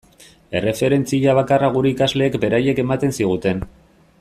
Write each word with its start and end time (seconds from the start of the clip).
Erreferentzia 0.59 1.35
bakarra 1.41 1.69
gure 1.77 1.91
ikasleek 1.95 2.39
beraiek 2.47 2.83
ematen 2.85 3.15
ziguten. 3.19 3.63